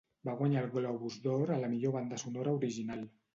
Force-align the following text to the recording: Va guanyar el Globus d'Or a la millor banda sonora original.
Va 0.27 0.33
guanyar 0.37 0.61
el 0.67 0.71
Globus 0.77 1.17
d'Or 1.25 1.53
a 1.57 1.59
la 1.65 1.69
millor 1.75 1.95
banda 1.99 2.19
sonora 2.23 2.57
original. 2.63 3.07